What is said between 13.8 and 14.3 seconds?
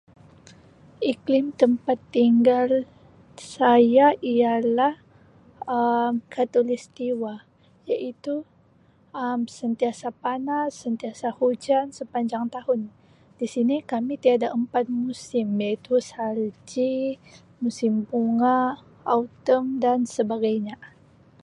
kami